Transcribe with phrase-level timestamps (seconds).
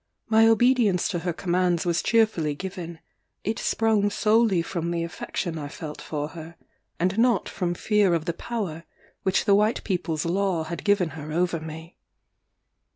[0.27, 2.97] My obedience to her commands was cheerfully given:
[3.43, 6.55] it sprung solely from the affection I felt for her,
[6.99, 8.83] and not from fear of the power
[9.21, 11.97] which the white people's law had given her over me.